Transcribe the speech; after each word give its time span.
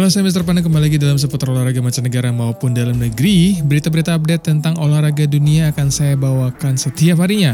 Halo 0.00 0.08
saya 0.08 0.24
Mr. 0.24 0.48
Panda 0.48 0.64
kembali 0.64 0.88
lagi 0.88 0.96
dalam 0.96 1.20
seputar 1.20 1.52
olahraga 1.52 1.84
mancanegara 1.84 2.32
maupun 2.32 2.72
dalam 2.72 2.96
negeri. 2.96 3.60
Berita-berita 3.60 4.16
update 4.16 4.48
tentang 4.48 4.80
olahraga 4.80 5.28
dunia 5.28 5.76
akan 5.76 5.92
saya 5.92 6.16
bawakan 6.16 6.80
setiap 6.80 7.20
harinya. 7.20 7.52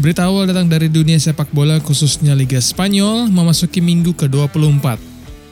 Berita 0.00 0.24
awal 0.24 0.48
datang 0.48 0.72
dari 0.72 0.88
dunia 0.88 1.20
sepak 1.20 1.52
bola 1.52 1.76
khususnya 1.84 2.32
Liga 2.32 2.64
Spanyol 2.64 3.28
memasuki 3.28 3.84
minggu 3.84 4.16
ke-24. 4.16 4.96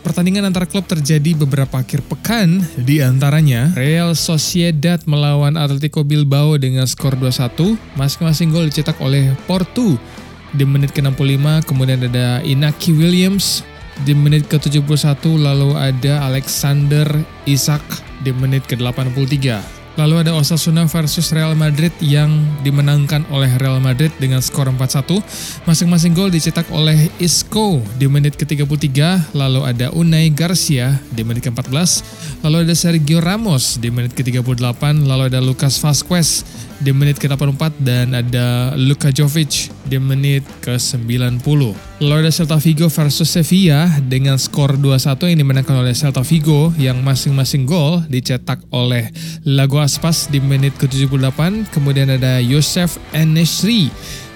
Pertandingan 0.01 0.49
antar 0.49 0.65
klub 0.65 0.89
terjadi 0.89 1.37
beberapa 1.37 1.77
akhir 1.77 2.09
pekan, 2.09 2.65
di 2.73 3.05
antaranya 3.05 3.77
Real 3.77 4.17
Sociedad 4.17 4.97
melawan 5.05 5.61
Atletico 5.61 6.09
Bilbao 6.09 6.57
dengan 6.57 6.89
skor 6.89 7.21
2-1, 7.21 7.77
masing-masing 8.01 8.49
gol 8.49 8.65
dicetak 8.65 8.97
oleh 9.05 9.37
Porto 9.45 10.01
di 10.57 10.65
menit 10.65 10.97
ke-65, 10.97 11.69
kemudian 11.69 12.01
ada 12.01 12.41
Inaki 12.49 12.97
Williams 12.97 13.61
di 14.07 14.17
menit 14.17 14.47
ke-71 14.47 15.21
lalu 15.37 15.77
ada 15.77 16.25
Alexander 16.31 17.05
Isak 17.45 17.83
di 18.25 18.31
menit 18.33 18.65
ke-83. 18.71 19.37
Lalu 19.99 20.23
ada 20.23 20.33
Osasuna 20.39 20.87
versus 20.87 21.35
Real 21.35 21.59
Madrid 21.59 21.91
yang 21.99 22.31
dimenangkan 22.63 23.27
oleh 23.29 23.51
Real 23.59 23.83
Madrid 23.83 24.15
dengan 24.23 24.39
skor 24.39 24.71
4-1. 24.71 25.67
Masing-masing 25.67 26.15
gol 26.15 26.31
dicetak 26.31 26.71
oleh 26.71 27.11
Isco 27.19 27.50
di 27.51 28.07
menit 28.07 28.39
ke-33, 28.39 29.35
lalu 29.35 29.67
ada 29.67 29.91
Unai 29.91 30.31
Garcia 30.31 31.03
di 31.11 31.27
menit 31.27 31.43
ke-14, 31.51 32.07
lalu 32.47 32.63
ada 32.63 32.75
Sergio 32.79 33.19
Ramos 33.19 33.75
di 33.83 33.91
menit 33.91 34.15
ke-38, 34.15 34.79
lalu 35.03 35.35
ada 35.35 35.43
Lucas 35.43 35.83
Vazquez 35.83 36.47
di 36.79 36.95
menit 36.95 37.19
ke-84 37.19 37.75
dan 37.83 38.15
ada 38.15 38.79
Luka 38.79 39.11
Jovic 39.11 39.67
di 39.83 39.99
menit 39.99 40.47
ke-90. 40.63 41.75
Lalu 42.07 42.15
ada 42.23 42.31
Celta 42.31 42.55
Vigo 42.63 42.87
versus 42.87 43.27
Sevilla 43.27 43.99
dengan 43.99 44.39
skor 44.39 44.79
2-1 44.79 45.35
yang 45.35 45.43
dimenangkan 45.43 45.75
oleh 45.75 45.91
Celta 45.91 46.23
Vigo 46.23 46.71
yang 46.79 47.03
masing-masing 47.03 47.67
gol 47.67 48.07
dicetak 48.07 48.63
oleh 48.71 49.11
Lago 49.43 49.83
Aspas 49.83 50.31
di 50.31 50.39
menit 50.39 50.79
ke-78, 50.79 51.75
kemudian 51.75 52.15
ada 52.15 52.39
Yosef 52.39 52.95
Enesri 53.11 53.91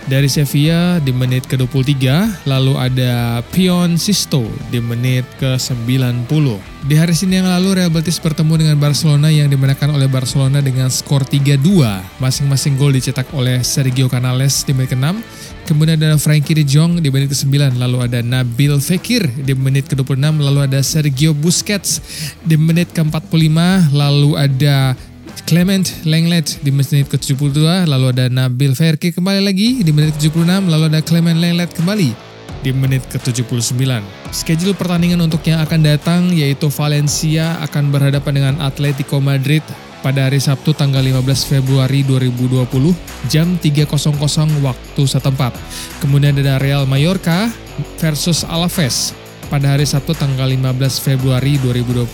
dari 0.05 0.29
Sevilla 0.29 1.01
di 1.01 1.13
menit 1.17 1.49
ke-23, 1.49 1.97
lalu 2.45 2.77
ada 2.77 3.41
Pion 3.49 3.97
Sisto 3.97 4.45
di 4.69 4.77
menit 4.77 5.25
ke-90. 5.41 6.61
Di 6.85 7.01
hari 7.01 7.17
Senin 7.17 7.41
yang 7.41 7.49
lalu 7.49 7.81
Real 7.81 7.89
Betis 7.89 8.21
bertemu 8.21 8.61
dengan 8.61 8.77
Barcelona 8.77 9.33
yang 9.33 9.49
dimenangkan 9.49 9.89
oleh 9.89 10.05
Barcelona 10.05 10.61
dengan 10.61 10.93
skor 10.93 11.25
3-2. 11.25 12.21
Masing-masing 12.21 12.77
gol 12.77 12.93
dicetak 12.93 13.25
oleh 13.33 13.65
Sergio 13.65 14.13
Canales 14.13 14.69
di 14.69 14.77
menit 14.77 14.93
ke-6, 14.93 15.17
kemudian 15.65 15.97
ada 15.97 16.21
Frankie 16.21 16.61
de 16.61 16.65
Jong 16.69 17.01
di 17.01 17.09
menit 17.09 17.33
ke-9, 17.33 17.81
lalu 17.81 18.05
ada 18.05 18.21
Nabil 18.21 18.77
Fekir 18.85 19.25
di 19.41 19.57
menit 19.57 19.89
ke-26, 19.89 20.45
lalu 20.45 20.61
ada 20.69 20.85
Sergio 20.85 21.33
Busquets 21.33 22.05
di 22.45 22.61
menit 22.61 22.93
ke-45, 22.93 23.57
lalu 23.97 24.37
ada 24.37 24.93
Clement 25.45 25.85
Lenglet 26.09 26.57
di 26.65 26.73
menit 26.73 27.13
ke-72, 27.13 27.85
lalu 27.85 28.17
ada 28.17 28.33
Nabil 28.33 28.73
Ferki 28.73 29.13
kembali 29.13 29.45
lagi 29.45 29.85
di 29.85 29.93
menit 29.93 30.17
ke-76, 30.17 30.73
lalu 30.73 30.85
ada 30.89 31.05
Clement 31.05 31.37
Lenglet 31.37 31.69
kembali 31.77 32.17
di 32.65 32.73
menit 32.73 33.05
ke-79. 33.13 33.77
Schedule 34.33 34.73
pertandingan 34.73 35.21
untuk 35.21 35.45
yang 35.45 35.61
akan 35.61 35.85
datang 35.85 36.33
yaitu 36.33 36.73
Valencia 36.73 37.61
akan 37.61 37.93
berhadapan 37.93 38.33
dengan 38.33 38.55
Atletico 38.65 39.21
Madrid 39.21 39.61
pada 40.01 40.33
hari 40.33 40.41
Sabtu 40.41 40.73
tanggal 40.73 41.05
15 41.05 41.21
Februari 41.45 42.01
2020 42.09 42.65
jam 43.29 43.61
3.00 43.61 43.85
waktu 44.65 45.03
setempat. 45.05 45.53
Kemudian 46.01 46.41
ada 46.41 46.57
Real 46.57 46.89
Mallorca 46.89 47.53
versus 48.01 48.49
Alaves 48.49 49.13
pada 49.53 49.77
hari 49.77 49.85
Sabtu 49.85 50.17
tanggal 50.17 50.49
15 50.49 51.05
Februari 51.05 51.61
2020 51.61 52.09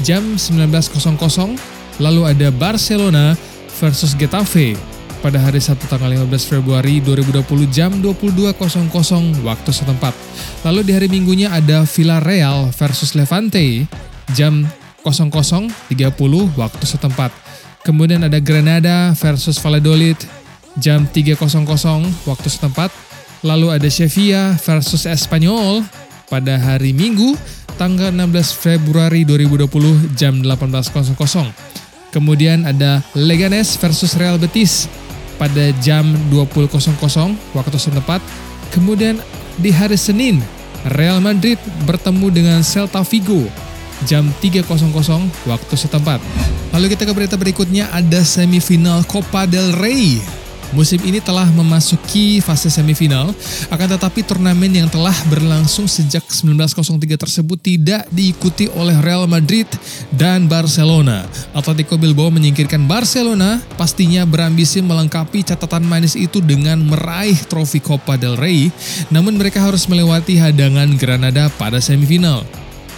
jam 0.00 0.24
19.00 0.32 1.73
Lalu 2.02 2.34
ada 2.34 2.48
Barcelona 2.50 3.38
versus 3.78 4.18
Getafe 4.18 4.74
pada 5.24 5.40
hari 5.40 5.56
Sabtu 5.56 5.88
tanggal 5.88 6.12
15 6.28 6.52
Februari 6.52 7.00
2020 7.00 7.72
jam 7.72 7.90
22.00 8.02 9.40
waktu 9.40 9.70
setempat. 9.72 10.12
Lalu 10.68 10.80
di 10.84 10.92
hari 10.92 11.08
Minggunya 11.08 11.48
ada 11.48 11.88
Villarreal 11.88 12.68
versus 12.76 13.16
Levante 13.16 13.88
jam 14.36 14.68
00.30 15.00 15.80
waktu 16.60 16.84
setempat. 16.84 17.32
Kemudian 17.84 18.24
ada 18.24 18.40
Granada 18.40 19.12
versus 19.16 19.60
Valladolid 19.60 20.16
jam 20.76 21.08
3.00 21.08 21.40
waktu 22.28 22.48
setempat. 22.48 22.92
Lalu 23.44 23.76
ada 23.76 23.88
Sevilla 23.92 24.56
versus 24.60 25.04
Espanyol 25.04 25.84
pada 26.32 26.56
hari 26.56 26.96
Minggu 26.96 27.36
tanggal 27.76 28.12
16 28.12 28.56
Februari 28.56 29.24
2020 29.28 30.16
jam 30.16 30.40
18.00. 30.40 31.63
Kemudian 32.14 32.62
ada 32.62 33.02
Leganes 33.18 33.74
versus 33.74 34.14
Real 34.14 34.38
Betis 34.38 34.86
pada 35.34 35.74
jam 35.82 36.14
20.00 36.30 36.78
waktu 37.58 37.74
setempat. 37.74 38.22
Kemudian 38.70 39.18
di 39.58 39.74
hari 39.74 39.98
Senin, 39.98 40.38
Real 40.94 41.18
Madrid 41.18 41.58
bertemu 41.82 42.26
dengan 42.30 42.58
Celta 42.62 43.02
Vigo 43.02 43.50
jam 44.06 44.30
3.00 44.38 44.62
waktu 45.50 45.74
setempat. 45.74 46.22
Lalu 46.70 46.94
kita 46.94 47.02
ke 47.02 47.12
berita 47.14 47.34
berikutnya 47.34 47.90
ada 47.90 48.22
semifinal 48.22 49.02
Copa 49.06 49.50
del 49.50 49.74
Rey 49.74 50.22
Musim 50.74 50.98
ini 51.06 51.22
telah 51.22 51.46
memasuki 51.54 52.42
fase 52.42 52.66
semifinal, 52.66 53.30
akan 53.70 53.88
tetapi 53.94 54.26
turnamen 54.26 54.74
yang 54.74 54.90
telah 54.90 55.14
berlangsung 55.30 55.86
sejak 55.86 56.26
1903 56.26 57.14
tersebut 57.14 57.58
tidak 57.62 58.02
diikuti 58.10 58.66
oleh 58.74 58.98
Real 58.98 59.30
Madrid 59.30 59.70
dan 60.10 60.50
Barcelona. 60.50 61.22
Atletico 61.54 61.94
Bilbao 61.94 62.26
menyingkirkan 62.34 62.90
Barcelona, 62.90 63.62
pastinya 63.78 64.26
berambisi 64.26 64.82
melengkapi 64.82 65.46
catatan 65.46 65.86
manis 65.86 66.18
itu 66.18 66.42
dengan 66.42 66.82
meraih 66.82 67.38
trofi 67.46 67.78
Copa 67.78 68.18
del 68.18 68.34
Rey, 68.34 68.74
namun 69.14 69.38
mereka 69.38 69.62
harus 69.62 69.86
melewati 69.86 70.42
hadangan 70.42 70.90
Granada 70.98 71.54
pada 71.54 71.78
semifinal 71.78 72.42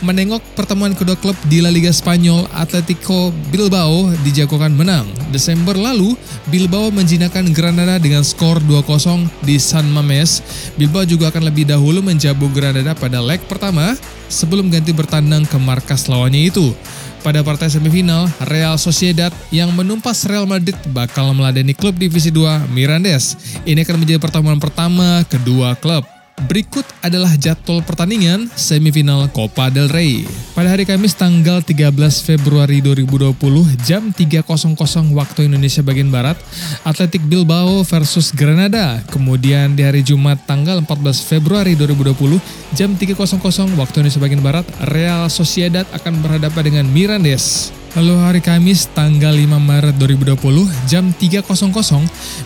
menengok 0.05 0.43
pertemuan 0.53 0.93
kedua 0.93 1.17
klub 1.17 1.37
di 1.47 1.65
La 1.65 1.73
Liga 1.73 1.93
Spanyol, 1.93 2.49
Atletico 2.53 3.33
Bilbao 3.49 4.13
dijagokan 4.27 4.75
menang. 4.75 5.09
Desember 5.33 5.77
lalu, 5.77 6.17
Bilbao 6.49 6.93
menjinakkan 6.93 7.53
Granada 7.53 7.97
dengan 8.01 8.25
skor 8.25 8.61
2-0 8.65 9.29
di 9.45 9.57
San 9.61 9.89
Mames. 9.89 10.41
Bilbao 10.81 11.05
juga 11.05 11.29
akan 11.29 11.49
lebih 11.49 11.69
dahulu 11.69 12.05
menjabu 12.05 12.49
Granada 12.53 12.93
pada 12.97 13.23
leg 13.23 13.41
pertama 13.47 13.97
sebelum 14.27 14.69
ganti 14.69 14.91
bertandang 14.91 15.47
ke 15.47 15.57
markas 15.61 16.11
lawannya 16.11 16.51
itu. 16.51 16.73
Pada 17.27 17.43
partai 17.43 17.67
semifinal, 17.67 18.31
Real 18.47 18.79
Sociedad 18.79 19.35
yang 19.51 19.75
menumpas 19.75 20.23
Real 20.31 20.47
Madrid 20.47 20.79
bakal 20.95 21.35
meladeni 21.35 21.75
klub 21.75 21.99
divisi 21.99 22.31
2 22.31 22.71
Mirandes. 22.71 23.35
Ini 23.67 23.83
akan 23.83 23.99
menjadi 23.99 24.23
pertemuan 24.23 24.63
pertama 24.63 25.27
kedua 25.27 25.75
klub. 25.75 26.16
Berikut 26.45 26.85
adalah 27.01 27.33
jadwal 27.41 27.81
pertandingan 27.81 28.53
semifinal 28.53 29.25
Copa 29.33 29.73
del 29.73 29.89
Rey. 29.89 30.29
Pada 30.53 30.69
hari 30.69 30.85
Kamis 30.85 31.17
tanggal 31.17 31.65
13 31.65 31.97
Februari 32.21 32.85
2020 32.85 33.33
jam 33.89 34.13
3.00 34.13 35.17
waktu 35.17 35.49
Indonesia 35.49 35.81
bagian 35.81 36.13
Barat, 36.13 36.37
Atletik 36.85 37.25
Bilbao 37.25 37.81
versus 37.89 38.37
Granada. 38.37 39.01
Kemudian 39.09 39.81
di 39.81 39.83
hari 39.89 40.05
Jumat 40.05 40.45
tanggal 40.45 40.85
14 40.85 41.25
Februari 41.25 41.73
2020 41.73 42.37
jam 42.77 42.93
3.00 42.93 43.73
waktu 43.81 43.95
Indonesia 44.05 44.21
bagian 44.21 44.45
Barat, 44.45 44.69
Real 44.93 45.33
Sociedad 45.33 45.89
akan 45.97 46.21
berhadapan 46.21 46.63
dengan 46.69 46.85
Mirandes. 46.93 47.73
Lalu 47.97 48.13
hari 48.21 48.41
Kamis 48.45 48.93
tanggal 48.93 49.33
5 49.33 49.57
Maret 49.57 49.97
2020 49.97 50.37
jam 50.85 51.09
3.00 51.17 51.49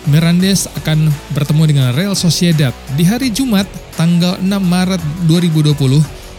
Mirandes 0.07 0.71
akan 0.79 1.11
bertemu 1.35 1.63
dengan 1.67 1.87
Real 1.91 2.15
Sociedad. 2.15 2.71
Di 2.95 3.03
hari 3.03 3.35
Jumat 3.35 3.67
tanggal 3.99 4.39
6 4.39 4.47
Maret 4.47 5.03
2020 5.27 5.75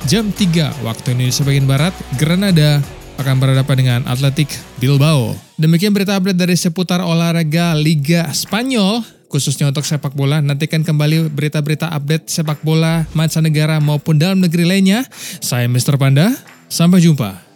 jam 0.09 0.33
3 0.33 0.81
waktu 0.81 1.07
Indonesia 1.13 1.45
bagian 1.45 1.69
Barat 1.69 1.93
Granada 2.17 2.81
akan 3.21 3.37
berhadapan 3.37 3.77
dengan 3.77 4.01
Atletik 4.09 4.49
Bilbao. 4.81 5.37
Demikian 5.61 5.93
berita 5.93 6.17
update 6.17 6.41
dari 6.41 6.57
seputar 6.57 7.05
olahraga 7.05 7.77
Liga 7.77 8.33
Spanyol 8.33 9.05
khususnya 9.29 9.69
untuk 9.69 9.85
sepak 9.85 10.17
bola. 10.17 10.41
Nantikan 10.41 10.89
kembali 10.89 11.29
berita-berita 11.29 11.93
update 11.93 12.33
sepak 12.33 12.65
bola 12.65 13.05
mancanegara 13.13 13.77
maupun 13.77 14.17
dalam 14.17 14.41
negeri 14.41 14.65
lainnya. 14.65 15.05
Saya 15.45 15.69
Mr. 15.69 16.01
Panda, 16.01 16.33
sampai 16.73 17.05
jumpa. 17.05 17.52